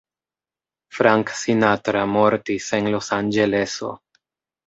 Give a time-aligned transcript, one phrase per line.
[0.99, 3.93] Frank Sinatra mortis en Losanĝeleso.